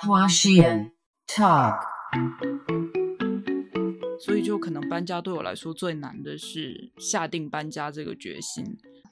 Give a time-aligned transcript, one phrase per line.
[0.00, 0.92] 花絮
[1.26, 1.80] Talk，
[4.20, 8.64] 所以就可能搬家对我来说最难的是下定搬家这个决心。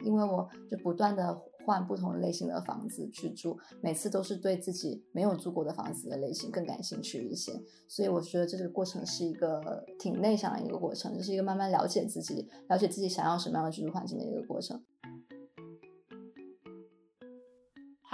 [0.05, 7.51] 因为我就不断的换不同类型的房子去住，每次都是对自己没有住过的房子的类型更感兴趣一些，
[7.89, 14.81] 所以我觉得这个过程是一个挺内向的一个过程，就是一个慢慢了解自己、了解自己想要什么样的居住环境的一个过程。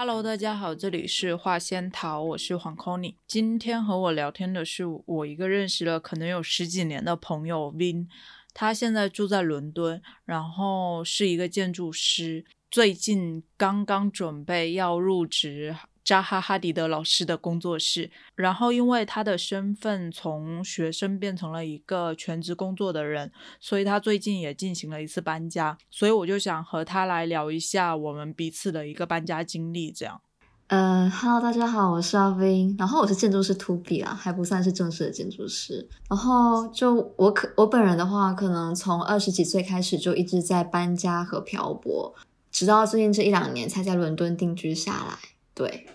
[0.05, 3.14] Hello，大家好，这里是画仙桃，我是黄 Conny。
[3.25, 8.09] 今天和我聊天的是我一个认识了可能有十几年的朋友 Vin，
[8.52, 23.30] 他现在住在伦敦，然后是一个建筑师，最近刚刚准备要入职扎哈哈迪德老师的工作室，然后因为他的身份从学生变成了一个全职工作的人，
[23.61, 30.20] 所以他最近也进行了一次搬家，所以我就想和他来聊一下我们彼此的一个搬家经历，这样。
[30.69, 35.87] 嗯哈喽大家好，我是阿 v 然后我是建筑师 To B 啊，还不算是正式的建筑师。
[36.09, 42.14] 然后就我可我本人的话，可能从二十几岁开始就一直在搬家和漂泊，
[42.50, 45.19] 直到最近这一两年才在伦敦定居下来。
[45.55, 45.86] 对，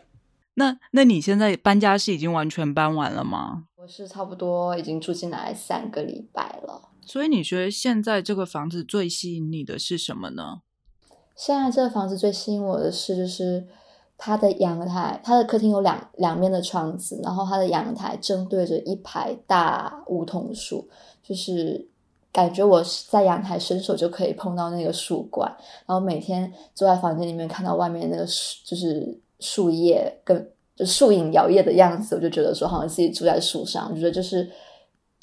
[0.56, 3.66] 那那你现在搬家是已经完全搬完了吗？
[3.76, 6.90] 我是差不多已经住进来三个礼拜了。
[7.06, 10.62] 所以你觉得现在这个房子最吸引你的是什么呢？
[11.36, 13.66] 现在这个房子最吸引我的是，就是
[14.18, 20.90] 它的阳台，它的客厅有两两面的窗子，然后它的阳台正对着一排大梧桐树，
[21.24, 21.88] 就是
[22.32, 34.50] 感觉我在阳台伸手就可以碰到那个树冠，然后每天坐在房间里面看到外面那个树，就是树叶跟就树影摇曳的样子，我就觉得说好像自己住在树上，我觉得就是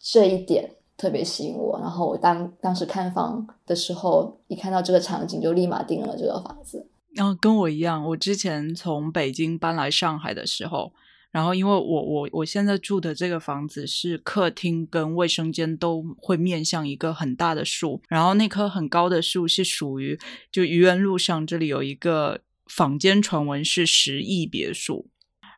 [0.01, 0.71] 这一点。
[0.97, 6.87] 特别吸引我，然后我当当时看房的时候，一看到这个场景就立马定了这个房子。
[7.17, 10.93] 然、后跟我一样，我之前从北京搬来上海的时候，
[11.33, 20.17] 然后因为我我我现在住的这个房子是客厅跟卫生间都会面向一个很大的树，然后那棵很高的树是属于
[20.53, 25.07] 就愚园路上这里有一个坊间传闻是十亿别墅，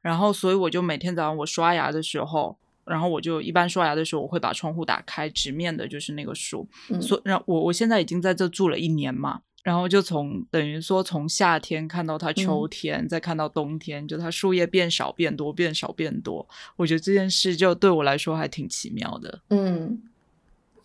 [0.03, 2.59] 然后所以我就每天早上我刷牙的时候。
[2.89, 6.69] 然后我就一般刷牙的时候，我会把窗户打开，直面的就是那个树。
[6.89, 16.49] 嗯所然我我现在已经在这住了一年嘛，然后就从等于说从夏天看到它秋天，再看到冬天，就它树叶变少变多，变少变多。
[16.77, 19.41] 我觉得这件事就对我来说还挺奇妙的。
[19.51, 20.01] 嗯，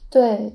[0.09, 0.53] 对，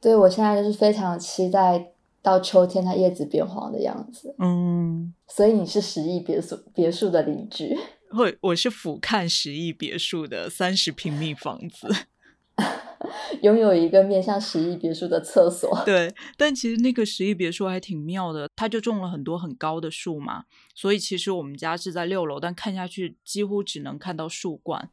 [0.00, 1.92] 对我现在就是非常期待
[2.26, 4.34] 到秋天它叶子变黄的样子。
[4.40, 7.78] 嗯，所以你是十亿别墅别墅的邻居。
[8.10, 11.86] 会我是俯瞰十亿别墅的三十平米房子，
[13.42, 15.70] 拥有一个面向十亿别墅的厕所。
[15.86, 24.90] 对，但其实那个十亿别墅还挺妙的，它就种了很多很高的树嘛，所以其实我们家是在六楼，但看下去几乎只能看到树冠。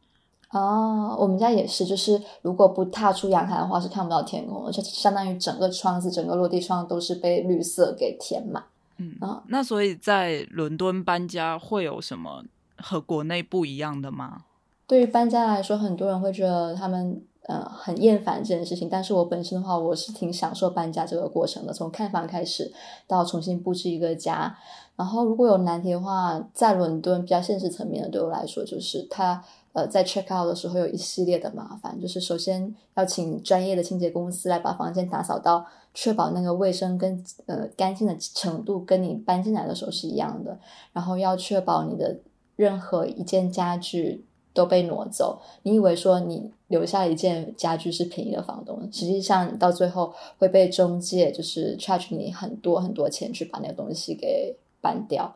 [0.54, 8.64] 哦，我们家也是，就是如果不踏出阳台的话，是看不到天空的，就相当于整个窗子、整个落地窗都是被绿色给填满。
[8.98, 12.44] 嗯啊那所以在伦敦搬家会有什么
[12.78, 14.44] 和国内不一样的吗？
[14.86, 22.72] 对于搬家来说，很多人会觉得他们呃很厌烦这件事情，但是我本身的话，我是挺享受搬家这个过程的，从看房开始
[23.08, 24.56] 到重新布置一个家。
[24.96, 29.44] 然后如果有难题的话，在伦敦比较现实层面的，对我来说就是它
[29.74, 40.58] 呃在 check out 的时候有一系列的麻烦，就是首先要请专业的清洁公司来把房间打扫到确保那个卫生跟呃干净的程度跟你搬进来的时候是一样的，
[40.92, 42.20] 然后要确保你的
[42.56, 45.42] 任何一件家具都被挪走。
[45.64, 55.36] 你以为说你留下一件家具是便宜的房东，实际上到最后会被中介就是 charge 你很多很多钱去把那个东西给搬掉。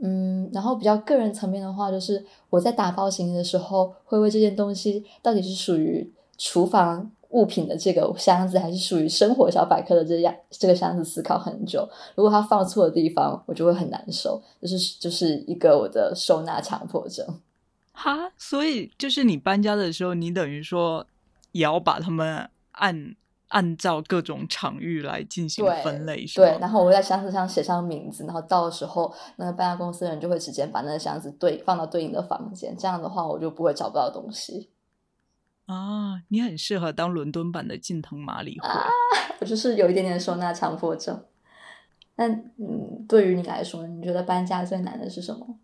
[0.00, 11.88] 嗯，然后比较个人层面的话，就是我在打包行李的时候，会为这件东西到底是属于厨房物品的这个箱子，还是属于生活小百科的这样这个箱子思考很久。
[12.14, 17.26] 如果它放错的地方，我就会很难受，就是就是一个我的收纳强迫症。
[17.92, 21.04] 哈，所以就是你搬家的时候，你等于说
[21.50, 23.16] 也要把它们按
[23.48, 26.24] 按照各种场域来进行分类？
[26.34, 34.70] 对，然后我会在箱子上写上名字，然后到时候，那个搬家公司的人就会直接把那个箱子对放到对应的房间，这样的话我就不会找不到东西。
[35.66, 38.68] 啊，你很适合当伦敦版的近藤麻里惠。
[39.40, 41.24] 我就是有一点点收纳强迫症。
[42.16, 45.58] 那嗯，对于你来说，你觉得搬家最难的是什么？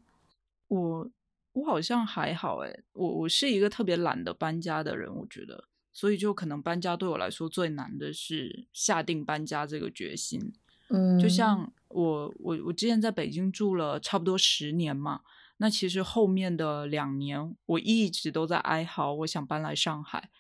[0.68, 1.10] 我
[1.52, 5.64] 我好像还好诶，我我是一个特别懒得搬家的人，我觉得，
[5.94, 10.52] 所以就可能搬家对我来说最难的是下定搬家这个决心。
[10.88, 15.22] 嗯，就像我我我之前在北京住了差不多十年嘛，
[15.56, 20.30] 那其实后面的两年，我一直都在哀嚎，我想搬来上海。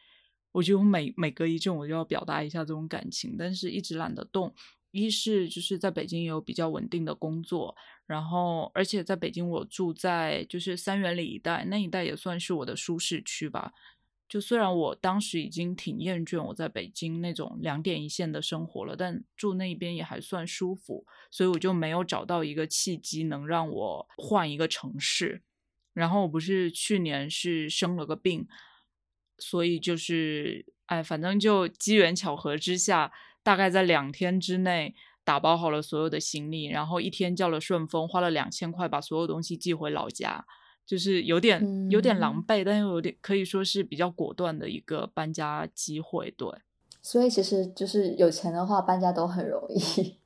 [0.52, 4.54] 我就每每隔一阵，我就要表达一下这种感情，但是一直懒得动。
[4.92, 7.74] 一是就是在北京也有比较稳定的工作，
[8.06, 13.72] 然后而且在北京我住在就是三元里一带，那一带也算是我的舒适区吧。
[14.28, 25.42] 就虽然我当时已经挺厌倦我在北京那种两点一线的生活了，但住那边也还算舒服，所以我就没有找到一个契机能让我换一个城市。
[25.92, 28.48] 然后我不是去年是生了个病，
[29.38, 33.12] 所以就是哎，反正就机缘巧合之下，
[33.44, 40.44] 大概在两天之内打包好了所有的行李，然后一天叫了顺丰，花了两千块把所有东西寄回老家。
[40.86, 46.48] 就是有点有点狼狈，但又有点可以说是比较果断的一个搬家机会，对。
[47.02, 50.16] 所以其实就是有钱的话，搬家都很容易，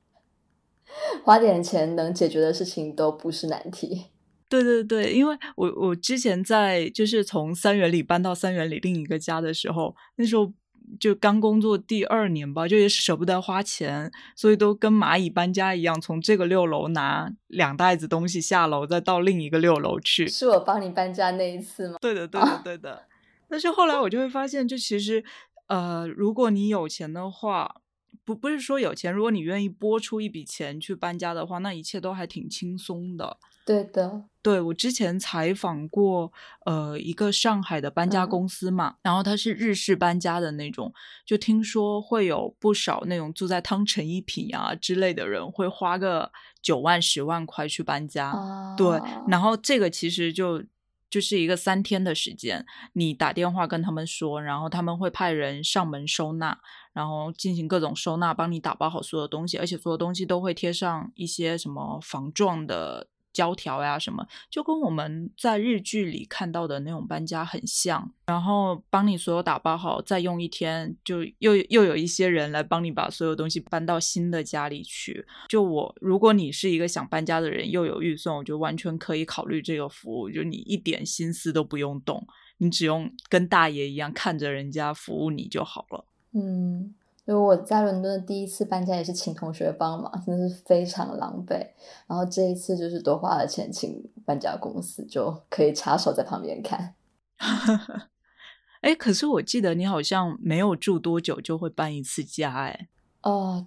[1.25, 4.07] 花点钱能解决的事情都不是难题。
[4.49, 10.53] 对对对，因为我我之前在就是从三元里搬到三元里另一个家的时候，那时候。
[10.99, 20.27] 就刚工作第二年吧，就也舍不得花钱，所以都跟蚂蚁搬家一样，从这个六楼拿两袋子东西下楼，再到另一个六楼去。
[20.29, 21.97] 是我帮你搬家那一次吗？
[22.01, 23.03] 对的， 对的，对的。
[23.49, 25.25] 但是后来我就会发现，就其实，
[25.69, 27.77] 呃，如果你有钱的话，
[28.25, 33.39] 不不是说有钱，如果你愿意拨出一笔钱去搬家的话，那一切都还挺轻松的。
[33.69, 36.33] 对的，对我之前采访过，
[36.65, 40.91] 呃，一个上海的搬家公司嘛，然后他是日式搬家的那种，
[41.27, 46.33] 就听说会有不少那种住在汤臣一品啊之类的人会花个
[46.63, 48.33] 九万十万块去搬家，
[48.75, 50.65] 对，然后这个其实就
[51.11, 56.59] 就是一个三天的时间，你打电话跟他们说，然后他们会派人上门收纳，
[56.95, 63.09] 然后进行各种收纳，帮你打包好所有东西，而且所有东西都会贴上一些什么防撞的。
[63.33, 75.25] 胶条呀，什么就跟我们在日剧里看到的那种搬家很像，然后帮你所有打包好，再用一天，就又又有一些人来帮你把所有东西搬到新的家里去。
[75.49, 80.29] 就我，如果你是一个想搬家的人，又有预算，我就完全可以考虑这个服务。
[80.29, 82.27] 就你一点心思都不用动，
[82.57, 86.05] 你只用跟大爷一样看着人家服务你就好了。
[86.33, 86.95] 嗯。
[87.29, 91.59] 因为我在伦敦的第一次搬家也是请同学帮忙，真的是非常狼狈。
[92.07, 96.95] 然后这一次就是多花了钱请搬家公司，就可以插手在旁边看。
[98.81, 102.89] 哎，可是我记得你好像没有住多久就会搬一次家，哎。
[103.23, 103.67] 哦，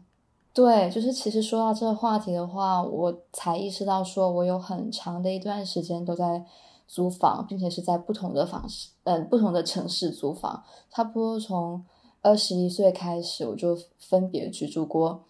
[0.55, 6.43] 对，就是其实说到这个话题的话，我才意识到说我有很长的一段时间都在
[6.87, 11.85] 租房，并且是在不同的房市，嗯，不同的城市租房，差不多从。
[12.21, 15.23] 二十一岁开始，我就分别居住过，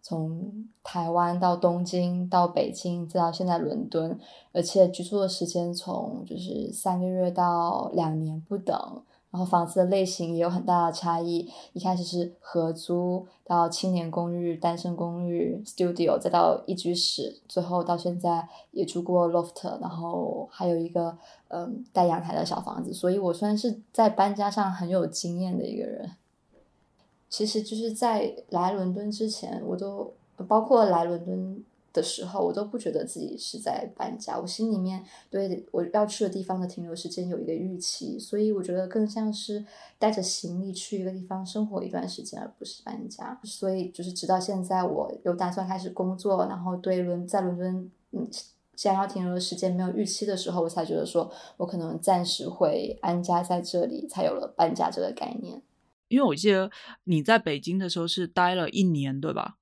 [0.00, 4.18] 从台湾到东京，到北京，再到现在伦敦，
[4.52, 9.02] 而且居住的时间从就是三个月到两年不等。
[9.32, 21.18] 然后房子的类型也有很大的差异，一开始是合租，到青年公寓、单身公寓、studio，再到一居室，最后到现在也住过 loft，然后还有一个
[21.48, 26.12] 嗯带阳台的小房子，所以我算是在搬家上很有经验的一个人。
[27.28, 30.12] 其实就是在来伦敦之前，我都
[30.46, 34.38] 包括来伦敦的时候，我都不觉得自己是在搬家。
[34.38, 39.64] 我心里面对我要去的地方的停留时间有一个预期，所以我觉得更像是
[39.98, 43.40] 带着行李去一个地方生活一段时间，而不是搬家。
[43.44, 48.28] 所以就是直到现在，我有打算开始工作，然后对伦在伦敦嗯
[48.76, 55.62] 想要停留的时间没有预期的时候，我才觉得说我可能暂时会安家在这里，才有了搬家这个概念。
[56.08, 56.70] 因为我记得
[57.04, 59.56] 你在北京的时候是待了一年，对吧？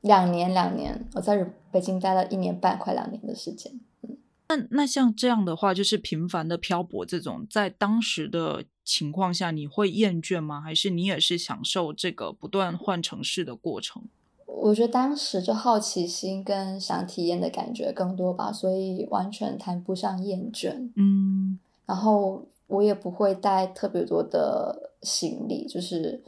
[0.00, 3.80] 两年，两年，我在北京待了一年半，快两年的时间。
[4.02, 4.16] 嗯，
[4.48, 10.60] 那那像这样的话，就是频繁的漂泊，这种在当时的情况下，你会厌倦吗？
[10.60, 14.04] 还是你也是享受这个不断换城市的过程？
[14.46, 20.90] 我觉得当时就好奇心跟想体验的感觉更多吧，所以完全谈不上厌倦。
[20.94, 22.46] 嗯，然后。
[22.70, 26.22] 我也不会带特别多的行李，就是，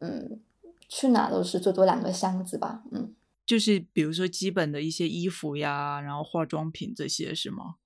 [0.00, 0.40] 嗯，
[0.88, 3.14] 去哪都是最多两个箱子吧，嗯，
[3.44, 7.76] 就是比如说基本的一些衣服呀，然后化妆品这些是吗？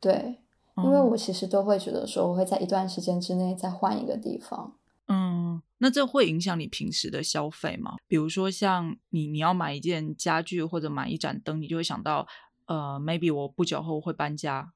[0.00, 0.40] 对，
[0.76, 4.74] 因为我其实都会觉得说，我会在一段时间之内再换一个地方。
[5.06, 7.96] 嗯，那这会影响你平时的消费吗？
[8.06, 12.26] 比如说像你，你要买一件家具或者买一盏灯，你就会想到，
[12.66, 14.72] 呃，maybe 我不久后会搬家。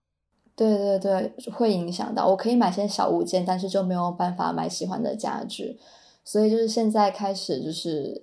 [0.55, 2.29] 对对对，会影响到。
[2.29, 5.79] 我可以买些小物件，但是就没有办法买喜欢的家具。
[6.25, 8.23] 所以就是现在开始，就是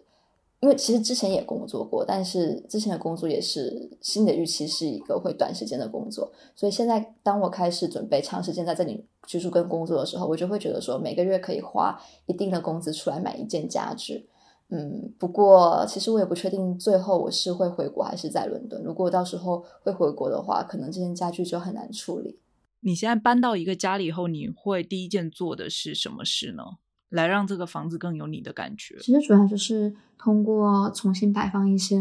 [0.60, 14.30] 因为其实之前也工作过，但是之前的工作也是心理预期是一个会短时间的工作，所以现在当我开始准备长时间在这里居住跟工作的时候，我就会觉得说每个月可以花一定的工资出来买一件家具。
[14.70, 18.84] 嗯，不过其实我也不确定最后我是会回国还是在伦敦。
[18.84, 22.40] 如果到时候会回国的话，可能这件家具就很难处理。
[22.82, 26.64] 你现在搬到一个家里以后，你会第一件做的是什么事呢？
[27.10, 28.96] 来让这个房子更有你的感觉。
[29.00, 31.98] 其实主要就是通过重新摆放一些，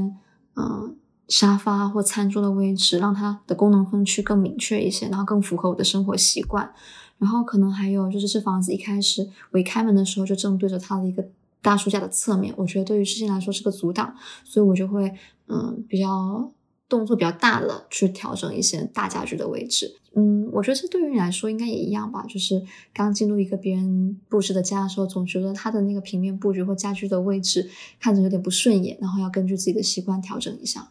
[0.54, 0.94] 嗯，
[1.26, 6.74] 沙发或餐桌的位置，让它的功能分区更明确一些，然后更符合我的生活习惯。
[7.16, 11.26] 然后可能还有就是这房子一开始我一开门的时候就正对着它的一个
[11.62, 15.12] 大书架的侧面，我觉得对于视线来说是个阻挡，所以我就会
[15.46, 16.52] 嗯比较。
[16.90, 22.24] 动作比较大的去调整一些大家具的位置，嗯，我觉得这对于你来说应该也一样吧。
[22.26, 27.68] 就是刚进入一个别人布置的家的时候，总觉得他的那个平面布局或家具的位置
[28.00, 30.90] 看着有点不顺眼，然后要根据自己的习惯调整一下。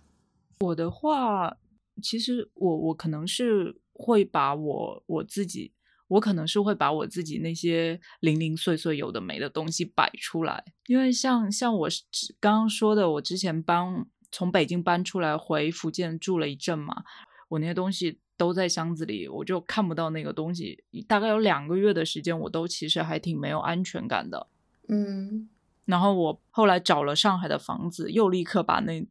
[0.60, 1.58] 我的话，
[2.04, 5.72] 其实我我可能是会把我我自己，
[6.08, 11.90] 我可能是会把我自己那些零零碎碎有的没的东西摆出来，因为像像我
[12.40, 14.06] 刚刚说的，我之前搬。
[14.30, 16.94] 从北京搬出来回福建住了一阵嘛，
[17.48, 20.84] 我那些东西都在箱子里，我就看不到那个东西。
[21.08, 24.48] 大概有两个月的时间，我都其实还挺没有安全感的。
[24.90, 25.48] 嗯，
[25.86, 29.08] 然后我后来找了上海的房子，又立刻把那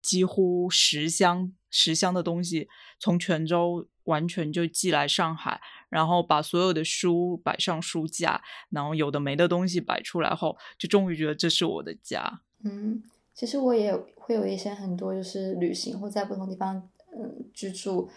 [0.00, 2.68] 几乎十箱十箱的东西
[3.00, 12.40] 从泉州完全就寄来上海，然后把所有的书摆上书架，然后有的没的东西摆出来后，就终于觉得这是我的家。
[12.64, 13.02] 嗯。
[13.32, 16.76] 其实我也会有一些很多，就是旅行或在不同地方
[17.16, 18.10] 嗯居住，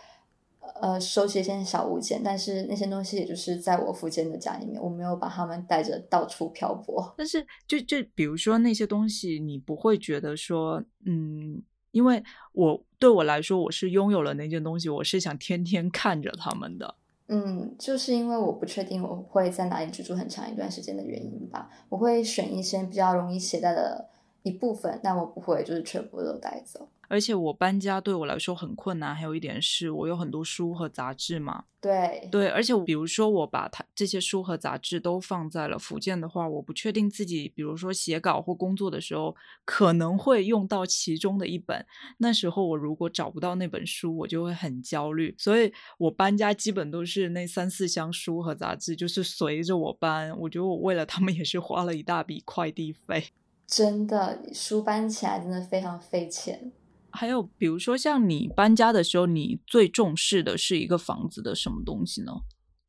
[0.81, 7.13] 呃收集一些小物件，但是那些东西也就是在我附近的家里面，我没有把它们带着到处漂泊。
[7.17, 11.61] 但是就就比如说那些东西，你不会觉得说嗯，
[11.93, 12.21] 因为
[12.51, 16.95] 我对我来说，我是拥有了那件东西，我是想天天看着他们的。
[17.29, 24.09] 嗯，就是因为我不确定我会在哪里居住很长一段时间的原因吧，我会选一些比较容易携带的。
[24.43, 26.89] 一部分，但我不会就是全部都带走。
[27.13, 31.65] 而且我搬家对我来说很困难，还有一点是我有很多书和杂志嘛。
[31.79, 41.85] 对对，而且比如说我把它这些书和杂志都放在了福建的话，我不确定自己，比如说写稿或工作的时候可能会用到其中的一本。
[42.17, 45.35] 那时候我如果找不到那本书，我就会很焦虑。
[45.37, 50.35] 所以我搬家基本都是那三四箱书和杂志，就是随着我搬。
[50.39, 53.25] 我觉得我为了他们也是花了一大笔快递费。
[53.67, 56.71] 真的，书搬起来真的非常费钱。
[57.15, 62.31] 还有，比如说像你搬家的时候，你最重视的是一个房子的什么东西呢？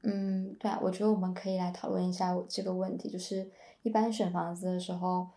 [0.02, 3.10] 嗯，对啊，我觉得我们可以来讨论一下这个问题。
[3.10, 3.50] 就是
[3.82, 5.28] 一般选房子的时候，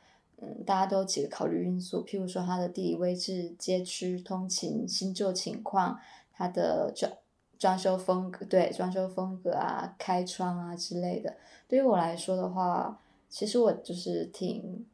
[0.41, 5.99] 嗯，大家都有几个考虑因素，譬如说它的地理位置、街区、通勤、新旧情况、
[6.31, 7.11] 它的装
[7.59, 11.35] 装修风格，对，装修风格啊、开窗啊之类的。
[11.67, 14.85] 对于我来说的话，其实我就是挺。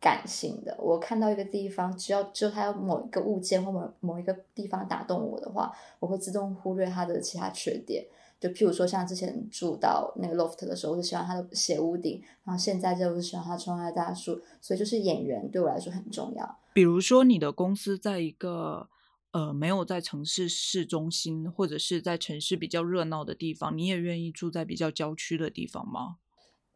[0.00, 8.06] 感性的，我看到一个地方，只要只有它某一个物件或某某一个地方打动我的话，我会自动忽略它的其他缺点。
[8.38, 16.58] 就譬如说，像之前住到那个 loft 的时候，我就喜欢它的斜屋顶，然后现在就是喜欢它窗外大树，所以就是演员对我来说很重要。
[16.74, 18.90] 比如说，你的公司在一个
[19.30, 26.16] 呃没有在城市市中心，或者是在城市比较热闹的地方，你也愿意住在比较郊区的地方吗？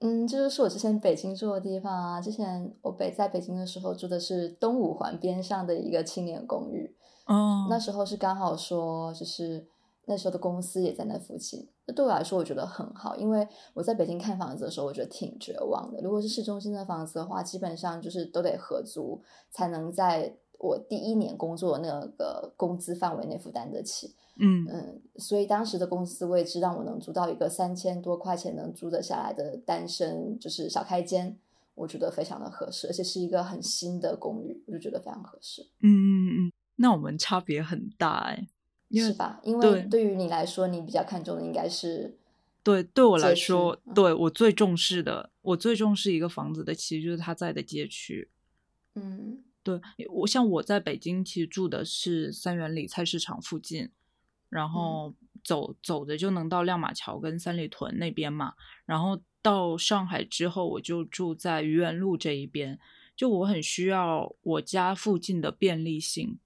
[0.01, 2.21] 嗯，这就是我之前北京住的地方啊。
[2.21, 6.97] 之前我北在北京的时候住的是东五环边上的一个青年公寓。
[7.27, 9.67] 哦，那时候是刚好说，就是
[10.07, 11.69] 那时候的公司也在那附近。
[11.87, 16.01] 那对我来说，我觉得很好，因为我在北京看房子的时候，我觉得挺绝望的。
[16.01, 24.15] 如果是市中心的房子的话，基本上就是都得合租才能在我第一年工作那个工资范围内负担得起。
[24.43, 31.37] 嗯嗯，所以当时的公司位置让我能租到一个三千多块钱能租得下来的单身就是小开间，
[31.75, 35.63] 我觉得非常的合适，而且是一个很新的公寓，我就觉得非常合适。
[35.83, 38.49] 嗯嗯嗯，那我们差别很大哎，
[38.93, 39.41] 是吧？
[39.43, 42.17] 因为对于你来说，你比较看重的应该是
[42.63, 48.31] 对对我来说，对我最重视的，我最重视一个房子的，其实就是它在的街区。
[48.95, 53.91] 嗯，对我像我在北京，其实住的是三元里菜市场附近。
[54.49, 55.15] 然后
[55.45, 58.55] 走走着就能到亮马桥跟三里屯那边嘛。
[58.85, 62.77] 然后到上海之后，我就住在愚园路这一边。
[63.15, 66.41] 就我很需要我家附近的便利性，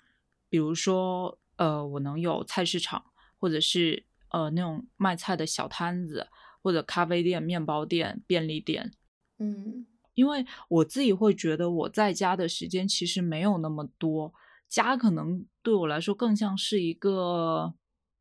[0.51, 3.07] 比如说，呃，我能有菜市场，
[3.39, 6.29] 或者是呃那种卖菜的小摊子，
[6.61, 8.93] 或者咖啡店、面包店、便利店。
[9.39, 14.33] 嗯，因为我自己会觉得我在家的时间其实没有那么多，
[14.69, 17.75] 家可能对我来说更像是一个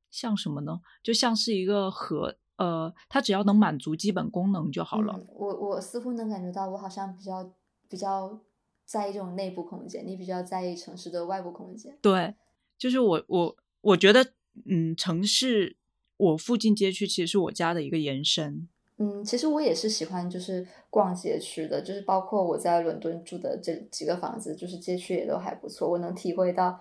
[0.09, 0.81] 像什么呢？
[1.01, 5.13] 就像是一个和，呃，它只要能满足基本功能就好了。
[5.17, 7.53] 嗯、我我似乎能感觉到，我好像比较
[7.87, 8.39] 比较
[8.85, 11.97] 在意这种内部空间，你比较在意城市的外部空间。
[12.01, 12.35] 对，
[12.77, 14.33] 就是我我我觉得，
[14.65, 15.77] 嗯，城市
[16.17, 18.67] 我附近街区其实是我家的一个延伸。
[18.97, 25.89] 嗯，其实我也是喜欢就是逛街区的，就是包括我在伦敦住的这几个房子，就是街区也都还不错。
[25.89, 26.79] 我能体会到，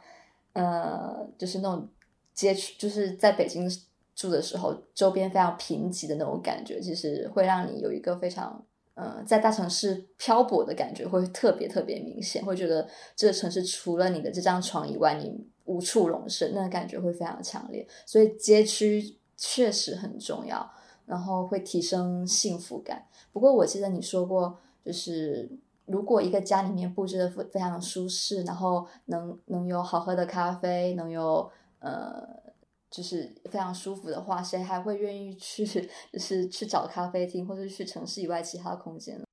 [0.52, 1.88] 呃，就是那种
[2.35, 3.66] 街区，就是在北京
[4.14, 8.62] 住的时候，周边非常贫瘠的那种感觉，其实会让你有一个非常，
[8.95, 17.88] 呃，在大城市漂泊的感觉会特别特别明显，会觉得这个城市除了你的这张床以外，你无处容身，那感觉会非常强烈。
[18.04, 20.71] 所以街区确实很重要。
[21.07, 23.07] 然后会提升幸福感。
[23.33, 25.51] 不过我记得你说过，就是
[25.87, 32.27] 如果一个家里面布置的非非常舒适，然后能能有好喝的咖啡，能有呃，
[32.91, 35.67] 就是非常舒服的话，谁还会愿意去
[36.13, 39.25] 就是去找咖啡厅，或者去城市以外其他空间呢？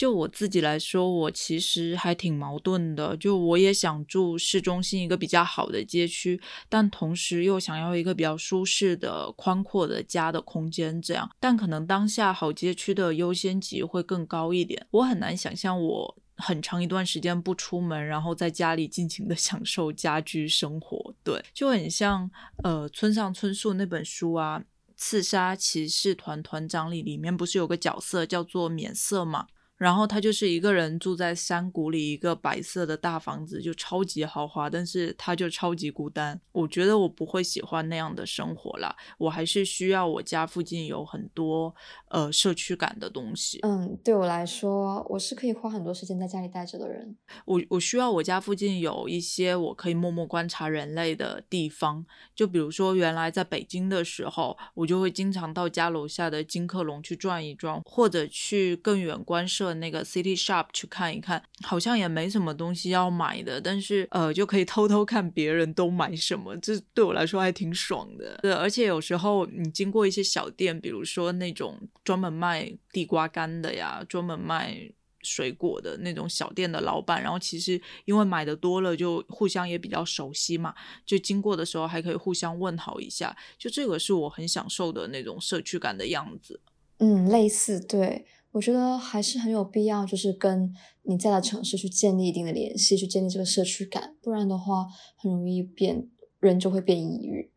[0.00, 3.14] 就我自己来说，我其实还挺矛盾的。
[3.18, 6.40] 就我也想住市中心一个比较好的街区，
[6.70, 11.02] 但同时又想要一个比较舒适的、宽阔的家的空间。
[11.02, 14.86] 这样，但可能当下好街区的优先级会更高一点。
[14.92, 21.14] 我很难想象我很长一段时间不出门，然后在家里尽情的 享受家居生活。
[21.22, 22.30] 对，就很像
[22.64, 24.60] 呃村上春树那本书啊，
[24.96, 29.46] 《刺杀骑士团团长》里里面不是有个角色叫做免色嘛？
[29.80, 36.38] 然后他就是一个人住在山谷里，一个白色的大房子，就超级豪华，但是他就超级孤单。
[36.52, 41.74] 我觉得我不会喜欢那样的生活啦，我还是需要我家附近有很多
[42.10, 43.58] 呃社区感的东西。
[43.62, 47.16] 嗯，对我来说，我是可以花很多时间在家里待着的人。
[47.46, 59.69] 我我需要我家附近有一些我可以默默观察人类的地方，就比如说原来在北京的时候，我就会经常到家楼下的金客隆去转一转，或者去更远观设。
[59.74, 68.38] 那个 City Shop 去看一看，好像也没什么东西要买的，但是呃，就可以偷偷看别人都买什么，这对我来说还挺爽的。
[68.42, 74.90] 对，而且有时候你经过一些小店，比如说那种专门卖地瓜干的呀，专门卖
[75.22, 86.60] 水果的那种小店的老板，然后其实因为买的多了，就互相也比较熟悉嘛，就经过的时候还可以互相问好一下，就这个是我很享受的那种社区感的样子。
[86.98, 88.24] 嗯，类似对。
[88.52, 94.86] 我觉得还是很有必要，就是跟你在的城市去建立一定的联系，去建立这个社区感，不然的话
[95.16, 96.08] 很容易变
[96.40, 97.50] 人就会变抑郁。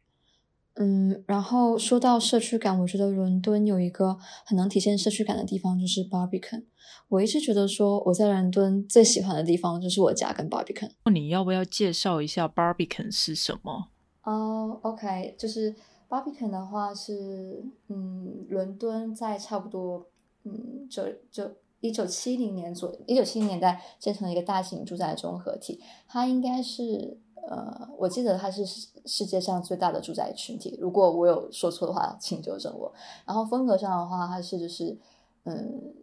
[0.76, 6.64] 嗯，然后说到社区感，我觉得伦敦有一个很能体现社区感的地方，就是 Barbican。
[7.10, 10.90] 我一直觉得说我在伦敦最喜欢的地方就是我家跟 Barbican。
[11.12, 13.90] 你要不要介绍一下 Barbican 是什么？
[14.24, 15.76] 哦、oh,，OK，就是
[16.10, 20.08] Barbican 的话是，嗯，伦敦在差不多。
[20.44, 28.66] 嗯，就就一九七零年左一九七零年代建成了一个大型住宅综合体，它应该是呃，我记得它是
[29.06, 30.78] 世界上最大的住宅群体。
[30.80, 32.94] 如果我有说错的话，请纠正我。
[33.26, 34.98] 然后风格上的话，它是就是
[35.44, 35.94] 嗯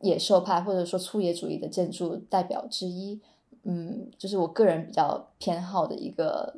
[0.00, 3.20] 野兽派或者说粗野主义的建筑代表之一。
[3.64, 6.56] 嗯，就是我个人比较偏好的一个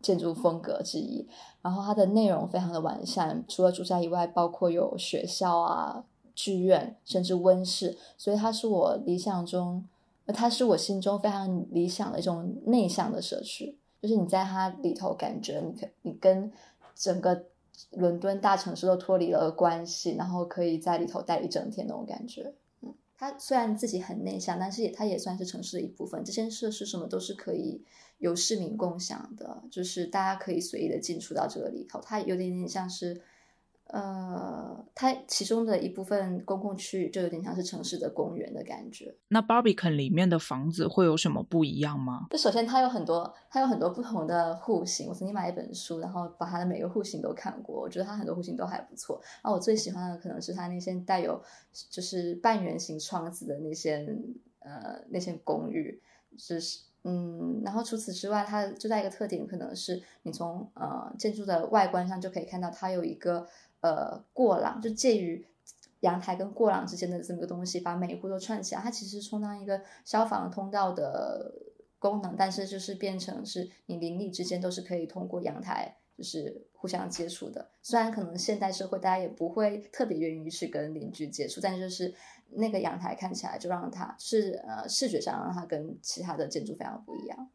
[0.00, 1.26] 建筑风格之一。
[1.62, 6.04] 然后它的内容非常的完善，除了住宅以外，包括有学校啊。
[6.38, 9.84] 剧院甚至温室，所以它是我理想中，
[10.26, 13.76] 它是我心中非常理想的一种内向的社区。
[14.00, 16.52] 就是你在它里头，感觉你可你跟
[16.94, 17.46] 整个
[17.90, 22.54] 伦敦大城市都脱离了关系，然后可以在里头待一整天那种感觉。
[22.82, 26.22] 嗯，它虽然自己很内向，但是也它也算是城市的一部分。
[26.24, 27.82] 这些设施什么都是可以
[28.18, 32.00] 由市民共享的，就是大家可以随意的进出到这个里头。
[32.00, 33.20] 它有点点像是。
[33.88, 39.16] 呃，它其中的一部分公共区域就有点像是城市的公园的感觉。
[39.28, 42.26] 那 Barbican 里面的房子会有什么不一样吗？
[42.30, 45.08] 就首先它有很多，它有很多不同的户型。
[45.08, 49.18] 我曾经买一本书，然后把它的每个户型都看过，我觉得它很多户型都还不错。
[49.42, 51.42] 然后我最喜欢的可能是它那些带有
[51.88, 54.06] 就是半圆形窗子的那些
[54.58, 55.98] 呃那些公寓，
[56.36, 63.46] 就是嗯，然后除此之外，它最大一个特点可能是你从呃建筑的外观上就可以看到它有一个。
[63.80, 65.46] 呃，过廊就介于
[66.00, 68.80] 阳台跟过廊之间的这么个东西，把每一户都串起来。
[68.80, 71.52] 它其实充当一个消防通道的
[71.98, 77.68] 功能，但是就是变成是你邻里之间都是可以通过阳台就是互相接触的。
[77.82, 82.14] 虽然可能现代社会大家也不会特别愿意去跟邻居接触，但就是
[82.50, 87.50] 那个阳台看起来就让它是呃视觉上让它跟其他的建筑非常不一样。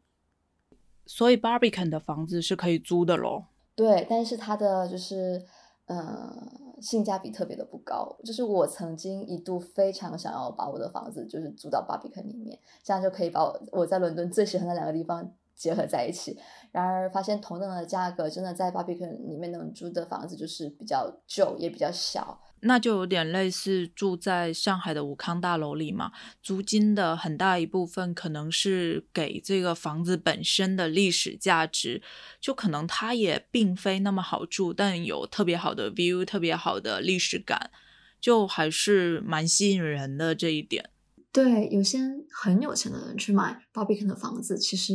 [1.06, 3.46] 所以 Barbican 的房子是可以租的咯。
[3.74, 5.44] 对，但是它的就是
[5.86, 6.32] 呃
[6.80, 8.16] 性价比特别的不高。
[8.24, 16.38] 就是我曾经一度非常想要把我的房子就是租到巴比肯里面，这样就可以把我我在伦敦最喜欢的两个地方结合在一起。
[16.72, 22.40] 然而发现同等的价格，真的在 Barbican 里面能租的房子就是比较旧，也比较小。
[22.66, 26.10] 那就有点类似住在上海的武康大楼里嘛，
[26.42, 32.00] 租金的很大一部分可能是给这个房子本身的历史价值，
[32.40, 37.70] 就可能它也并非那么好住，但有特别好的 view，特别好的历史感，
[38.18, 40.88] 就还是蛮吸引人的这一点。
[41.30, 41.98] 对，有些
[42.30, 44.94] 很有钱的人去买 Barbican 的房子，其实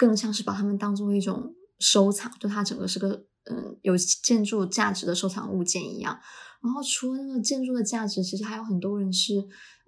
[0.00, 6.18] 更像是把他们当做一种收藏，就它整个是个嗯有建筑价值的收藏物件一样。
[6.62, 9.34] 然后除了那个建筑的价值，其实还有很多人是，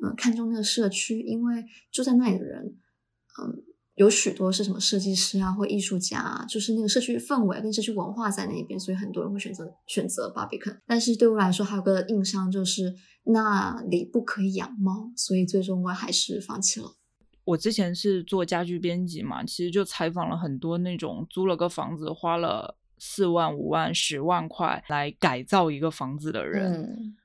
[0.04, 2.62] 嗯，看中那个社区，因为住在那里的人，
[3.40, 10.76] 嗯，有许多是什么设计师啊或艺术家啊，就是那个社区氛围跟社区文化在那边，所以很多人会选择选择 Barbican。
[10.86, 12.94] 但是对我来说，还有个硬伤就是
[13.24, 16.98] 那里不可以养猫，所以最终我还是放弃了。
[17.44, 22.76] 我之前是做家居编辑嘛，其实就采访了很多那种租了个房子花了。
[23.04, 27.16] 四万、五万、十万块来改造一个房子的人，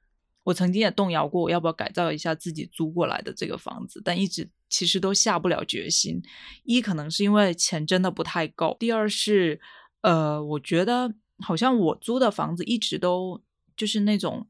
[0.44, 6.20] 我曾经也动摇过，我要不要改造一下自己租过来的这个房子，但一直其实都下不了决心。
[6.64, 9.62] 一可能是因为钱真的不太够，第二是，
[10.02, 13.40] 呃，我觉得好像我租的房子一直都
[13.76, 14.48] 就是那种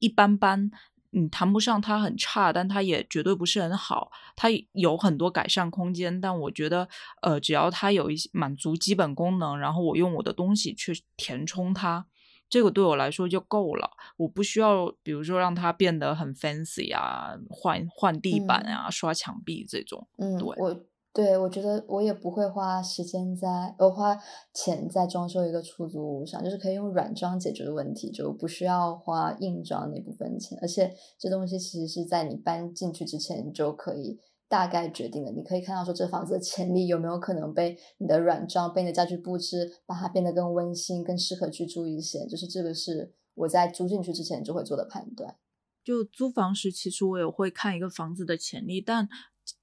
[0.00, 0.72] 一般般。
[1.14, 4.10] 嗯，谈不上它很差，但它也绝对不是很好。
[4.34, 6.88] 它有很多改善空间，但我觉得，
[7.22, 12.06] 呃，只要它有一些满足基本功能，然后我用我的东西去填充它，
[12.48, 13.90] 这个对我来说就够了。
[14.16, 20.08] 我不需要，比如说让它变得很 fancy 啊，换换地板啊，刷墙壁这种。
[20.18, 20.84] 嗯，对。
[21.14, 24.18] 对，我觉得我也不会花时间在呃花
[24.52, 30.58] 钱在装修一个出租屋上，就是可以用软装解决的问题，就不需要花硬装那部分钱。
[30.60, 35.30] 而且这东西其实是在你搬进去之前就可以大概决定的。
[35.30, 42.26] 你可以看到说这房子的潜力有没有可能被你的软装、被你的家具布置把它变得更温馨、更适合居住一些。
[42.26, 45.36] 就是这个是我在租进去之前就会做的判断。
[45.84, 49.08] 就租房时，其实我也会看一个房子的潜力，但。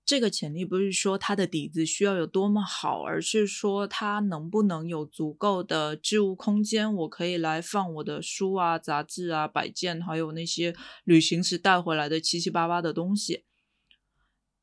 [0.05, 13.45] 这个潜力不是说它的底子需要有多么好，而是说它能不能有足够的置物空间，我可以来放我的书啊、杂志啊、摆件，还有那些旅行时带回来的七七八八的东西。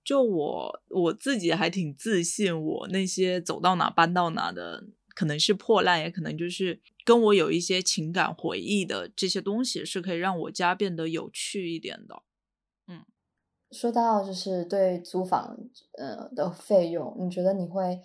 [0.05, 12.23] 就我我自己还挺自信，我那些走到哪搬到哪的，可能是破烂，也可能就是跟我有一些情感回忆的这些东西，是可以让我家变得有趣一点的。
[13.71, 15.59] 说到就是对租房
[15.99, 18.01] 呃的费用，你觉得你会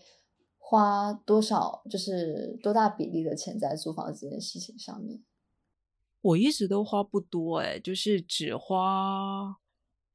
[0.58, 1.82] 花多少？
[1.90, 5.24] 就是多大比例的钱在租房这件事情上面？
[6.22, 9.58] 我一直都花不多哎，就是只花，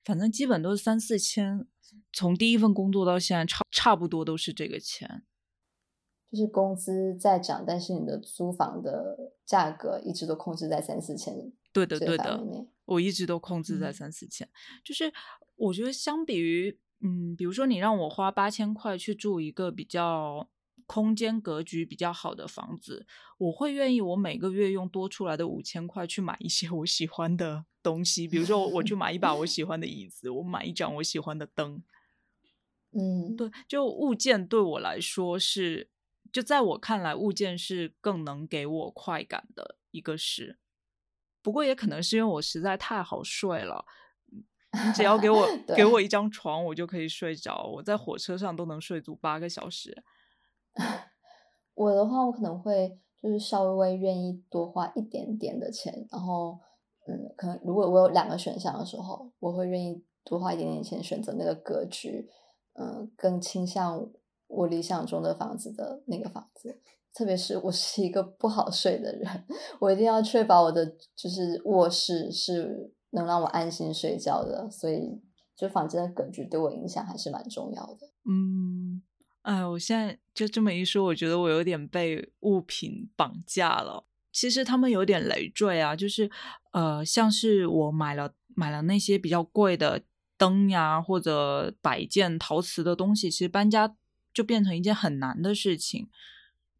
[0.05, 1.67] 反正基本都是三四千。
[2.13, 5.25] 从第一份工作到现在，差差不多都是这个钱。
[6.31, 11.53] 就是工资在涨，但是你的租房的价格一直都控制在三四千。
[11.73, 12.39] 对的，对的。
[12.89, 14.49] 我一直都控制在三四千，
[14.83, 15.13] 就是
[15.57, 20.49] 我觉得相比于，嗯，比如说你让我花八千块去住一个比较
[20.87, 31.83] 空间格局比较好的房子，我会愿意我每个月用多出来的五千块去买一些我喜欢的东西，比如说我去买一把我喜欢的椅子，我买一盏我喜欢的灯，
[32.93, 35.91] 嗯，对，就物件对我来说是，
[36.33, 40.57] 就在我看来，物件是更能给我快感的一个事。
[41.49, 43.83] 不过也可能是因为我实在太好睡了，
[44.85, 47.63] 你只要给我 给我一张床，我就可以睡着。
[47.77, 50.05] 我在火车上都能睡足八个小时。
[51.73, 56.59] 我的话，我可能会就是稍微愿意多花一点点的钱，然后
[57.07, 62.29] 嗯，可能如果我有两个选项的时候，我会愿意多花一点点钱选择那个格局，
[62.75, 64.07] 嗯，更倾向
[64.49, 66.83] 我理想中的房子的那个房子。
[67.15, 69.45] 特别是我是一个不好睡的人，
[69.81, 75.21] 我一定要确保我的就是卧室是能让我安心睡觉的，所以
[75.57, 78.09] 就房间的格局对我影响还是蛮重要的。
[78.31, 79.03] 嗯，
[79.43, 84.05] 哎，我现在就这么一说，我觉得我有点被物品绑架了。
[84.31, 86.31] 其实他们有点累赘啊，就是
[86.73, 90.03] 呃，像是我买了买了那些比较贵的
[90.37, 93.97] 灯呀，或者摆件、陶瓷的东西，其实搬家
[94.33, 96.09] 就变成一件很难的事情。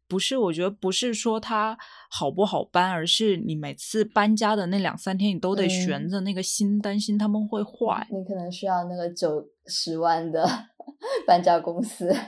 [0.09, 1.77] 不是，我觉得不是说它
[2.09, 8.07] 好不好搬，而是你每次搬家的那两三天，你都得悬着那个心，担心他们会坏。
[8.11, 10.45] 你可能需要那个九十万的
[11.27, 12.13] 搬家公司。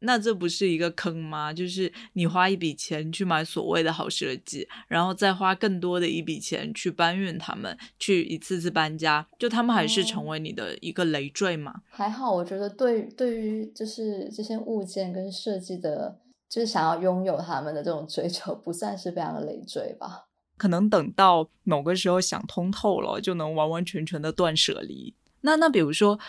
[0.00, 1.50] 那这不是一个坑吗？
[1.50, 11.72] 就是你花一笔钱去买所谓的好设计，然后再花更多的一笔钱去搬运他们，去一次次搬家，就他们还是成为你的一个累赘嘛？
[11.88, 16.18] 还好，我觉得对对于就是这些物件跟设计的，
[16.54, 20.28] 就是想要拥有他们的这种追求，不算是非常的累赘吧？
[20.56, 25.16] 可能等到某个时候想通透了，就能完完全全的断舍离。
[25.40, 26.20] 那那比如说。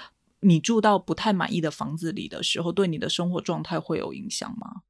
[0.42, 4.84] 你住到不太满意的房子里的时候，对你的生活状态会有影响吗？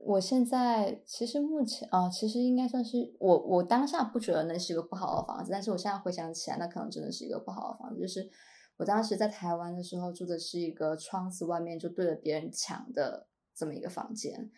[0.00, 8.00] 我现在其实目前啊，其实应该算是我我当下不觉得那是一个不好的房子，但是我现在回想起来，那可能真的是一个不好的房子。
[8.00, 8.28] 就是
[8.78, 14.50] 我当时在台湾的时候住的是一个窗子外面就对着别人墙的这么一个房间，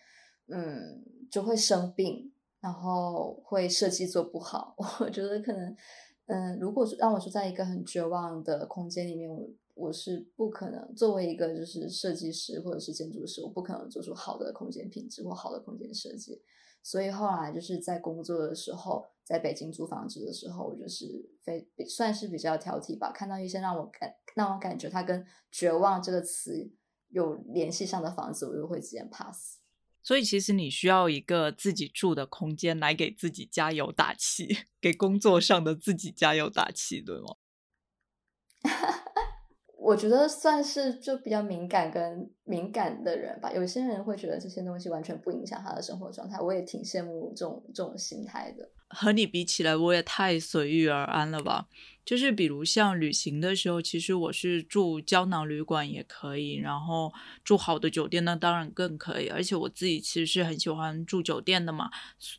[0.49, 4.75] 嗯，就会生病，然后会设计做不好。
[5.01, 5.77] 我觉得可能，
[6.27, 9.49] 嗯，如果让我住在一个很绝望的空间里面，我。
[9.81, 16.43] 我是不可能作为一个就是设计师或者是建筑师，我不可能做出好的空间品质或好的空间设计。
[16.83, 21.07] 所以后来就是在工作的时候，在北京租房子的时候，我就是
[21.45, 23.13] 非算是比较挑剔吧。
[23.13, 26.69] 看到一些让我感让我感觉它跟绝望这个词
[27.11, 29.58] 有联系上的房子，我就会直接 pass。
[30.09, 34.49] 所以其实你需要一个自己住的空间来给自己加油打气，
[34.81, 37.37] 给工作上的自己加油打气，对吗？
[39.77, 43.53] 我觉得算是就比较敏感跟敏感的人吧。
[43.53, 48.69] 有些人会觉得这些东西完全不影响他的生活状态，我也挺羡慕这种这种心态的。
[48.89, 51.69] 和你比起来，我也太随遇而安了吧。
[52.07, 57.13] 就是比如像旅行的时候，其实我是住胶囊旅馆也可以，然后
[57.45, 59.29] 住好的酒店那当然更可以。
[59.29, 61.91] 而且我自己其实是很喜欢住酒店的嘛。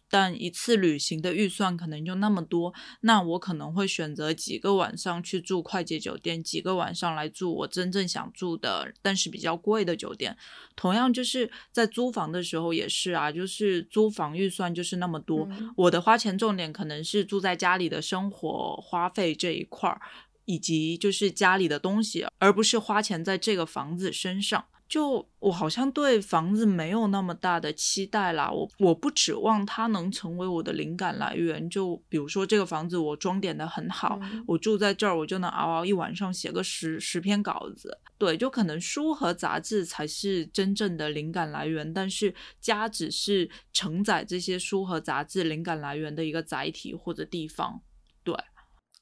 [0.10, 10.36] 但一次旅行的预算可能就那么多，那我可能会选择几个晚上去住快捷酒店，几个晚上来住我真正想住的，但是比较贵的酒店。
[10.76, 19.50] 同样就是在租房的时候也是啊，就是租房预算就是那么多，我的花钱重点可能是住在家里的生活花费这。
[19.50, 20.00] 一块儿，
[20.46, 24.64] 以及就是家里的东西，而不是花钱在这个房子身上。
[24.90, 31.70] 就我好像对房子没有那么大的期待啦，我我不指望它能成为我的灵感来源。
[31.70, 38.00] 就比如说这个房子我装点的很好，我住在这儿我就能熬熬一晚上写个十十篇稿子。
[38.18, 47.82] 对，就可能书和杂志才是真正的灵感来源，但是家只是承载这些书和杂志灵感来源的一个载体或者地方。
[48.24, 48.36] 对。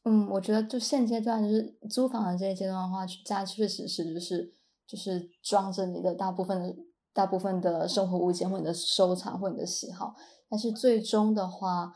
[0.04, 4.54] 嗯，我觉得就现阶段就是租房的这一阶段的话，家确实是就是
[4.88, 6.76] 就是装着你的大部分的
[7.14, 10.16] 大部分的生活物件或你的收藏或你的喜好，
[10.50, 11.94] 但是最终的话，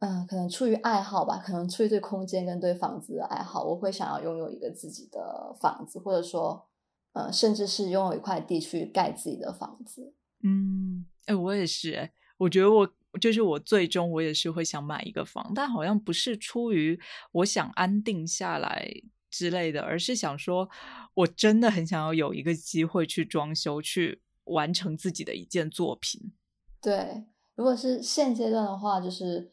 [0.00, 6.66] 嗯，可能出于爱好吧，可能出于对空间跟对房子的爱好，我会想要拥有一个自己的房子，或者说，
[7.12, 10.12] 呃，甚至是拥有一块地去盖自己的房子。
[10.42, 12.90] 嗯，哎，我也是，我觉得我。
[13.18, 17.00] 就是我最终我也是会想买一个房，但好像不是出于
[17.32, 18.86] 我想安定下来
[19.30, 20.68] 之类的，而是想说，
[21.14, 26.32] 我真的很想要有一个机会去装修，去完成自己的一件作品。
[26.80, 29.52] 对，如果是现阶段的话，就是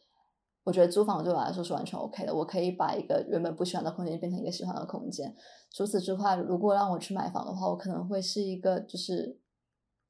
[0.63, 5.35] 我觉得租房对我来说是完全 OK 的，我可以把一个原本不喜欢的空间变成一个喜欢的空间。
[5.73, 9.39] 除此之外，如果让我去买房的话，我可能会是一个就是。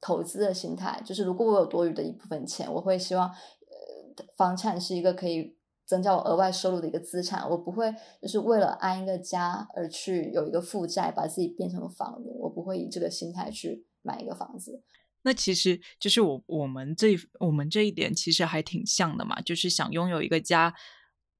[0.01, 7.47] 投资的心态就是，如果我有多余的一部分钱，我会希望，呃，房产是一个可以增加我额外收入的一个资产。
[7.49, 12.39] 我不会就是为了安一个家而去有一个负债，把自己变成房奴。
[12.41, 14.83] 我不会以这个心态去买一个房子。
[15.23, 20.75] 那其实就是我我们这我们这一点其实还挺像的嘛，就是想拥有一个家，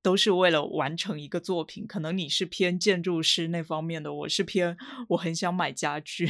[0.02, 1.86] 都是为了完成一个作品。
[1.86, 4.76] 可能你是偏建筑师那方面的，我是偏
[5.10, 6.28] 我很想买家具。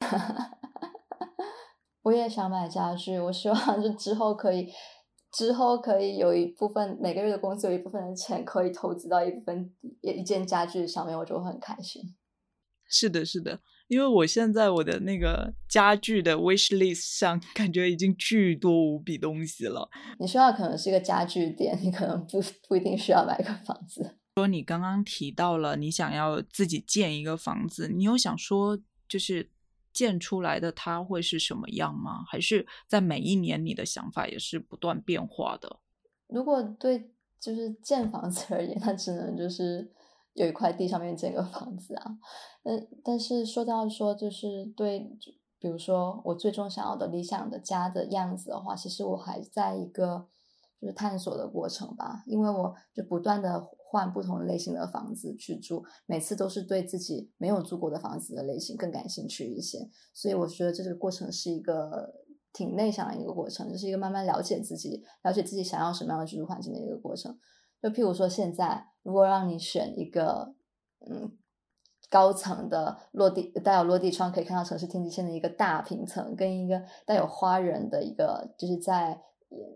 [2.02, 4.72] 我也想买家具，我希望就之后可以，
[5.32, 12.02] 之后可以有一部分每个月的工资有一部分的钱可以投资到一部分一一件家具上面，我就会很开心。
[12.88, 19.88] 是的，是的，因为我现在我的那个家具的 wish list 上，感觉已经巨多无比东西了。
[20.18, 24.16] 你需要可能是一个家具店，你可能不不一定需要买个房子。
[24.34, 28.76] 说你刚刚提到了你想要自己建一个房子，你有想说
[29.08, 29.48] 就是？
[30.00, 32.24] 建出来的它会是什么样吗？
[32.26, 35.78] 还是在每一年你的想法也是不断变化的？
[36.26, 39.92] 如果对就是建房子而言，它只能就是
[40.32, 42.16] 有一块地上面建个房子啊。
[42.62, 45.00] 但但是说到说就是对
[45.58, 50.26] 比如说我最终想要的理想的家的样子的话，其实我还在一个
[50.80, 59.78] 就是探索的过程吧，因为我就不断的换不同类型的房子去住，每次都是对自己没有住过的房子的类型更感兴趣一些，
[60.14, 62.14] 所以我觉得这个过程是一个
[62.52, 67.38] 挺内向的一个过程，就是一个慢慢了解自己、了解自己想要什么样的居住环境的一个过程。
[67.82, 70.54] 就譬如说，现在如果让你选一个，
[71.08, 71.36] 嗯。
[72.08, 79.22] 高层的落地带有落地窗，可以看到城市天际线的一个大平层，跟一个带有花园的一个，就是在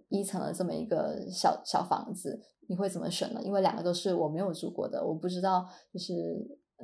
[0.09, 3.41] 一层的这么一个小小房子，你会怎么选呢？
[3.43, 6.13] 因为两个都是我没有住过的，我不知道就是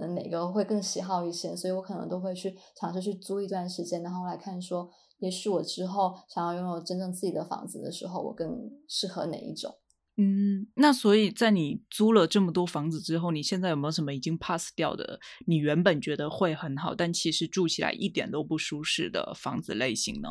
[0.01, 8.49] 嗯哪个会更喜好一些，所以我可能都会去尝试去租一段时间，然后来看说，也许我之后想要拥有真正自己的房子的时候，我更
[8.89, 9.75] 适合哪一种。
[10.17, 15.19] 嗯，那所以在你租了这么多房子之后，你现在有没有什么已经 pass 掉的？
[15.47, 20.29] 你原本觉得会很好，但其实住起来一点都不舒适的房子类型呢？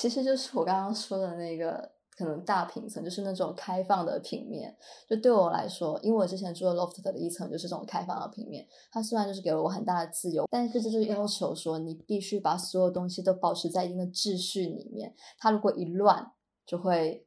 [0.00, 4.74] 其实就是我刚刚说的那个，可能大平层，就是那种开放的平面。
[5.06, 15.14] 就对我来说，因为我之前住的 loft 的一层就是这种开放的平面，它虽然就是给了我很大的自由，但是这就是要求说你必须把所有东西都保持在一定的秩序里面。
[15.38, 16.32] 它如果一乱，
[16.64, 17.26] 就会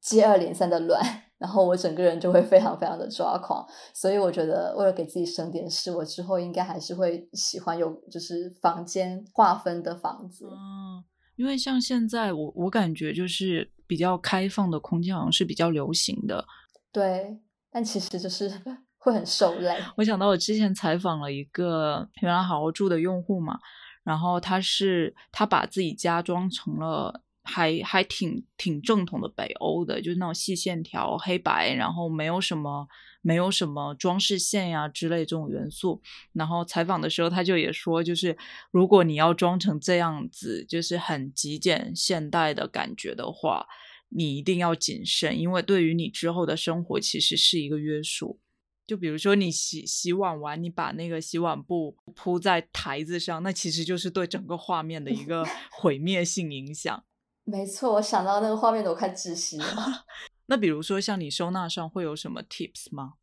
[0.00, 1.00] 接二连三的乱。
[1.38, 10.46] 然后我整个人就会非常非常的抓狂，所以我觉得为了给自己省点事，我之后应该还是会喜欢有就是房间划分的房子。
[10.50, 11.02] 嗯，
[11.40, 16.44] 因为像现在我我感觉就是比较开放的空间好像是比较流行的。
[16.92, 18.52] 对，但其实就是
[19.00, 19.78] 会很受累。
[19.96, 23.58] 我想到我之前采访了一个原来好好住的用户嘛，
[24.04, 27.22] 然后他是他把自己家装成了。
[27.50, 32.86] 还还挺挺正统的北欧的，就是那种细线条、黑白，然后没有什么
[33.20, 36.00] 没有什么装饰线呀之类这种元素。
[36.32, 38.36] 然后采访的时候，他就也说，就是
[38.70, 43.66] 如果你要装成这样子，就是很极简现代的感觉的话，
[44.08, 48.38] 你一定要谨慎，因为对于你之后的生活其实是一个约束。
[48.86, 57.04] 就比如说你洗洗碗完，你把那个洗碗布铺在台子上，那其实就是对整个画面的一个毁灭性影响。
[57.44, 59.64] 没错，我想到那个画面都快窒息了。
[60.46, 63.14] 那比如说，像你收纳上会有什么 tips 吗？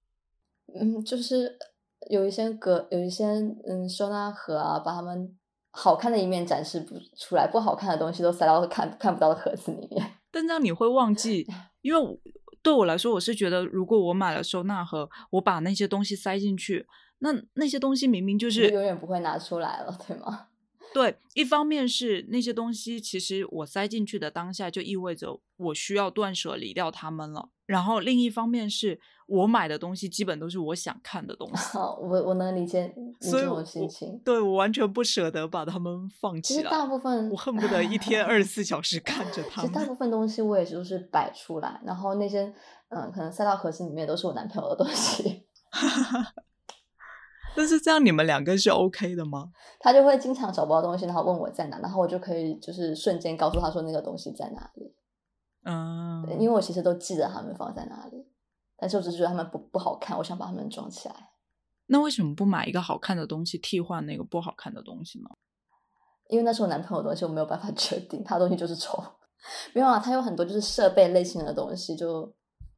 [0.74, 1.58] 嗯，就是
[2.10, 3.26] 有一些格，有一些
[3.68, 5.38] 嗯收纳盒啊，把它们
[5.72, 10.14] 好看的一面展示不出来，不好看的东西都塞到看看不到的盒子里面。
[10.32, 11.48] 但这样你会忘记，
[11.82, 12.20] 因为
[12.62, 16.86] 对我来说，我是觉得，如果我买了收纳盒，我把那些东西塞进去，
[17.20, 20.48] 那那些东西明明就是永远不会拿出来了，对吗？
[20.94, 27.50] 对，一方面是那些东西，其实我塞进去的当下就意味着我需要断舍离掉它们了。
[27.66, 28.98] 然后另一方面是
[29.28, 31.78] 我买的东西基本都是我想看的东西。
[31.78, 34.18] 我我能理解你这种心情。
[34.24, 36.54] 对我完全不舍得把它们放弃。
[36.56, 39.70] 其实大部分我恨不得一天二十四小时看着 它们。
[39.70, 42.52] 其实大部分东西我也就是摆出来，然后那些
[42.88, 45.44] 嗯，可能塞到盒子里面都是我男朋友的东西。
[47.58, 49.50] 但是这样你们两个是 OK 的吗？
[49.80, 54.94] 他就会经常找不到东西，然后问我在哪，然后我就可以就是瞬间告诉他说那个东西在哪里。
[55.66, 58.28] 嗯，因为我其实都记得他们放在哪里，
[58.78, 61.16] 但是我只是觉得他们不不好看，我想把他们装起来。
[61.88, 65.28] 那为什么不买一个好看的东西替换那个不好看的东西呢？
[66.30, 69.04] 因为那是我男朋友的东西，我没有办法 决定，他的东西就是丑。
[69.74, 72.32] 没有啊，他有很多就是设备类型的东西就。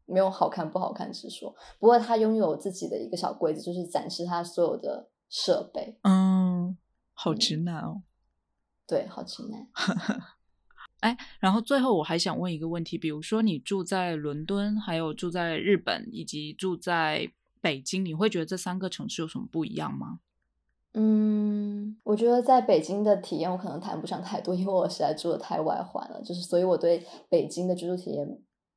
[0.10, 5.98] 没有好看不好看之说，不过他拥有自己的一个小柜子，就是展示他所有的设备。
[6.04, 6.78] 嗯，
[7.14, 8.02] 好直男哦。
[8.88, 9.68] 对，好直男。
[11.02, 20.20] 哎，然后最后我还想问一个问题，比如说你住在伦敦，还有住在日本，以及住在北京，你会觉得这三个城市有什么不一样吗？
[20.94, 28.28] 嗯，我觉得在北京的体验我可能谈不上太多，因为我实在住的太外环了，就是所以我对北京的居住体验。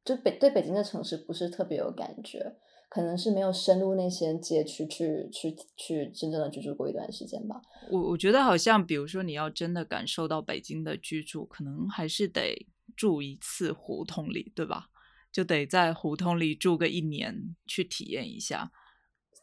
[0.04, 2.56] 就北对北京的城市不是特别有感觉，
[2.88, 7.60] 可能是没有深入那些街区去去去真正的居住过一段时间吧。
[7.88, 14.88] 我我觉得好像，比如说你要真的感受到北京的居住，可能还是得住一次胡同里，对吧？
[15.30, 18.72] 就得在胡同里住个一年去体验一下。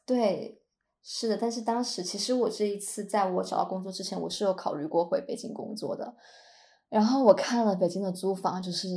[0.06, 0.62] 对，
[1.02, 1.38] 是的。
[1.38, 6.16] 但是当时其实我这一次在我找到工作之前，我是有考虑过回北京工作的。
[6.90, 8.88] 然后我看了北京的租房，就是。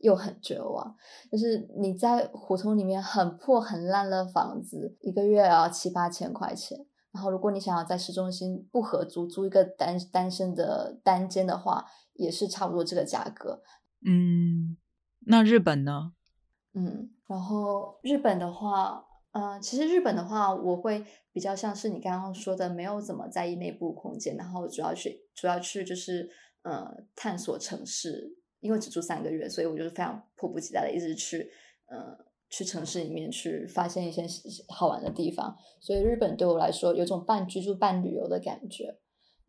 [0.00, 0.96] 又很绝望，
[1.30, 6.86] 就是你在胡同里面很破很烂的房子，一个月要七八千块钱。
[7.12, 11.84] 然后如果你想要在市中心不合租租一个单单身的单间的话，
[12.14, 13.62] 也是差不多这个价格。
[14.06, 14.76] 嗯，
[15.26, 16.12] 那日本呢？
[16.72, 26.30] 嗯，然后日本的话，呃，其实日本的话，我会比较像是你刚刚说的，没有怎么在意内部空间，然后主要去主要去就是
[26.62, 31.50] 呃探索城市，因为只住三个月，所以我就是非常迫不及待的一直去
[31.88, 32.16] 呃
[32.48, 34.24] 去城市里面去发现一些
[34.68, 38.98] 好玩的地方，所以日本对我来说有种半居住半旅游的感觉。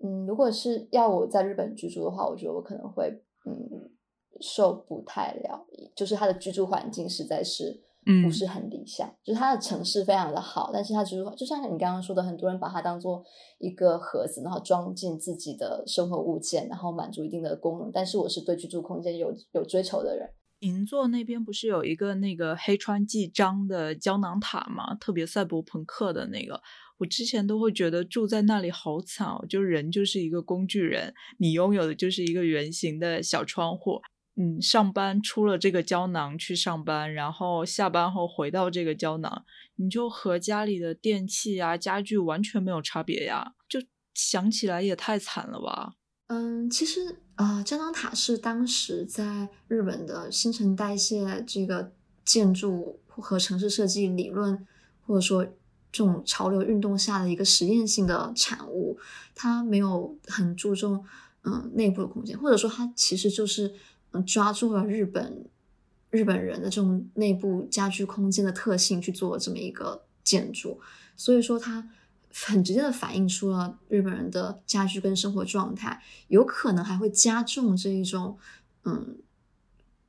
[0.03, 3.91] 嗯，如果是要我在日本居住的话，我觉得我可能会嗯
[4.39, 7.83] 受不太了，就是它的居住环境实在是。
[8.23, 13.23] 不是很理想，就是它的城市非常的好，但是它就是就像你刚刚说的，很多人把它当做
[13.59, 17.91] 一个盒子，然后装进自己的生活物件，然后满足一定的功能。
[17.93, 20.29] 但是我是对居住空间有有追求的人。
[20.61, 24.95] 银座那边不是有一个那个黑川纪章的胶囊塔吗？
[24.95, 26.61] 特别赛博朋克的那个，
[26.99, 34.01] 我之前都会觉得住在那里好惨哦，就人就是一个工具人，你拥有的就是一个圆形的小窗户。
[34.41, 43.79] 嗯，上班出了这个胶囊去上班，然后下班后回到这个胶囊，你就和家里的电器啊、家具完全没有差别呀，就
[44.15, 45.93] 想起来也太惨了吧。
[46.25, 51.91] 嗯，其实啊，胶囊塔是当时在日本的新陈代谢这个
[52.25, 54.65] 建筑和城市设计理论，
[55.05, 55.45] 或者说
[55.91, 58.97] 这种潮流运动下的一个实验性的产物，
[59.35, 61.05] 它没有很注重
[61.43, 63.75] 嗯内部的空间，或者说它其实就是。
[64.25, 65.45] 抓住了日本
[66.09, 70.79] 日本人的这种内部家居空间的特性去做这么一个建筑，
[71.15, 71.89] 所以说它
[72.33, 78.37] 很直接的反映出了日本人的家居跟生活状态，有可能还会加重这一种
[78.83, 79.17] 嗯，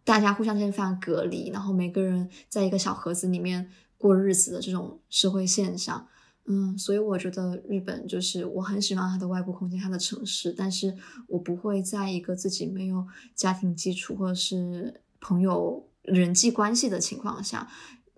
[0.05, 6.09] 大家互相之间非常隔离，然后每个人在一个小盒子里面过日子的这种社会现象。
[6.45, 10.93] 嗯，所以我觉得日本就是我很喜欢它的外部空间，它的城市，但是
[11.29, 17.71] 我不会在一个自己没有家庭基础或者是朋友人际关系的情况下，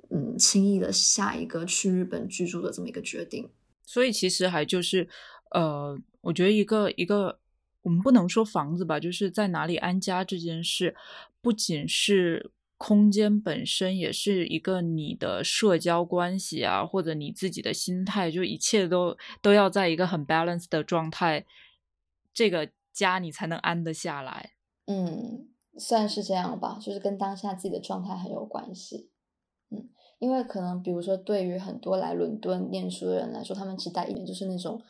[0.08, 3.50] 嗯，轻易的下一个去日本居住的这么一个决定。
[3.84, 5.06] 所以其实还就是，
[5.50, 7.38] 呃，我觉得一个一个，
[7.82, 10.96] 我们不能说房子吧，就是在哪里安家这件事，
[11.42, 12.52] 不仅是。
[12.86, 21.46] 空间本身也是一个你的社交关系啊，或者你自己的心态，就一切都都要在一个很 balanced 的状态，
[22.34, 24.50] 这个家你才能安得下来。
[24.84, 29.08] 嗯，算是这样吧，就是跟当下自己的状态很有关系。
[29.70, 34.82] 嗯，因为可能比如说对于很多来伦敦念书的人来说，他们只待一年就是那种。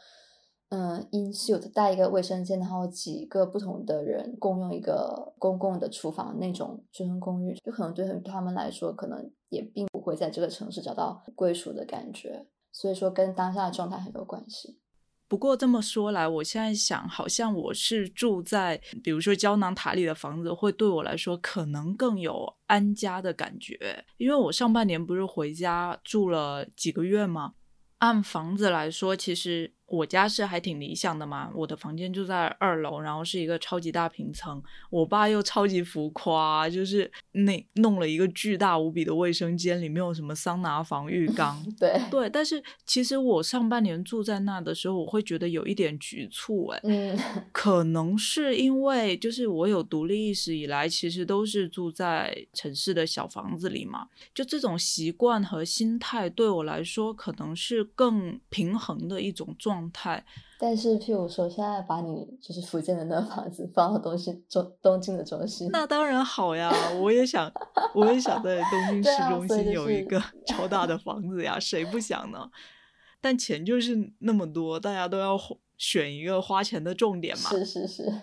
[0.70, 12.48] 嗯，in suit 带一个卫生间，然后几个不同的人共用一个公共的厨房那种学生公寓，就可能对他们来说，可能也并不会在这个城市找到归属的感觉。
[12.72, 14.80] 所以说，跟当下的状态很有关系。
[15.28, 27.54] 不过这么说来，我现在想，好像我是住在比如说胶囊塔里的房子，会对我来说可能更有安家的感觉，因为我上半年不是回家住了几个月吗？
[27.98, 29.74] 按房子来说，其实。
[29.86, 34.62] 我家是还挺理想的嘛，我的房间就在二楼，然后是一个超级大平层。
[34.88, 41.62] 我爸又超级浮夸，就是那弄了一个巨大无比的卫生间，里面有什么桑拿房、 浴缸。
[41.78, 47.18] 对对，但是其实我上半年住在那的时候，我会觉得有一点局促，哎，嗯，
[47.52, 59.73] 可能是因为就是我有独立意识以来，其实都是住在城市的小房子里嘛，就这种习惯和心态对我来说，可能是更平衡的一种状。
[59.74, 60.24] 状态，
[60.58, 66.72] 但是譬如说，现在把你就是福建的那房子放到东西中东京的中心，那当然好呀！
[67.00, 67.52] 我也想，
[67.94, 72.50] 我也想在东京市中心有一个 超大的房子呀，谁不想呢？
[73.20, 75.36] 但钱就是那么多，大家都要
[75.76, 77.50] 选一个花钱的重点嘛。
[77.50, 78.22] 是是是，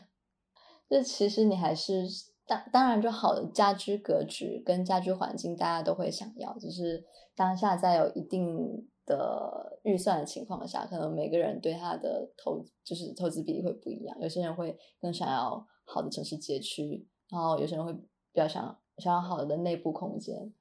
[0.89, 2.07] 这其实你还是
[2.47, 7.03] 当当然，就好的家居格局跟家居环境，大家都会想要，就是
[7.35, 8.87] 当下在有一定。
[9.05, 14.17] 的预算的情况下，可能每个人对他的投就是投资比例会不一样。
[14.21, 17.99] 有些人会更想要好的城市街区，然后有些人会比
[18.35, 20.53] 较想想要好的内部空间。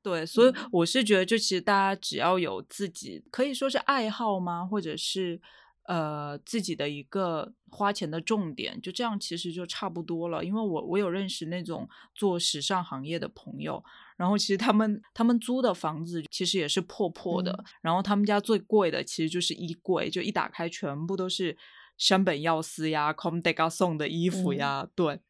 [0.00, 5.40] 对，所以我是觉得，就其实大家只要有自己可以说是爱好吗，或者是
[5.88, 10.44] 呃自己的一个花钱的重点，就这样其实就差不多了。
[10.44, 13.82] 因为我我有认识那种做时尚行业的朋友。
[14.18, 21.56] 然后其实他们他们租的房子其实也是破破的，然后他们家最贵的其实就是衣柜，就一打开全部都是
[21.96, 24.88] 山本耀司呀、Com d e g a 送的衣服呀。
[24.96, 25.20] 对，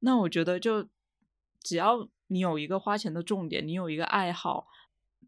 [0.00, 0.88] 那我觉得就
[1.62, 4.66] 只要你有一个花钱的重点，你有一个爱好，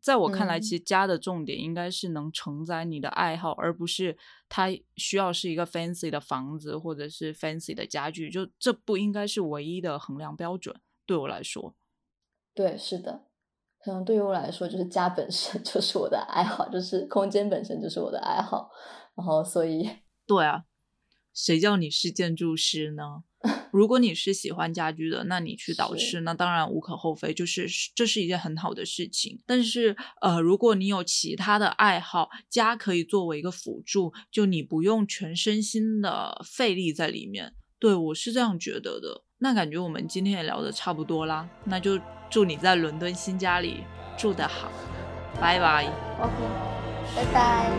[0.04, 4.18] 在我看来，其实家的重点应该是能承载你的爱好，而不是
[4.50, 10.76] 它需要是一个 fancy 的房子或者是 fancy 的家具，就这不应该是唯一的衡量标准。
[11.06, 11.74] 对我来说。
[12.52, 13.24] 对，是的，
[13.82, 18.70] 可能对于我来说，就是家本身 就是我的爱好，就是空间本身就是我的爱好，
[19.14, 19.88] 然后所以
[20.26, 20.64] 对啊，
[21.34, 23.24] 谁叫你是建筑师呢？
[23.70, 29.38] 如果你是喜欢家居的，那你去导师，那当然无可厚非，就是这是一件很好的事情。
[29.44, 37.52] 但是，呃，如果你有其他的爱好，家可以作为一个辅助，就你不用全身心的费力在里面。
[37.78, 39.24] 对我是这样觉得的。
[39.38, 43.84] 那感觉我们今天也聊得差不多啦，那就祝你在伦敦新家里
[44.16, 44.72] 住得好，
[45.38, 45.84] 拜拜。
[46.18, 46.32] OK，
[47.14, 47.70] 拜拜。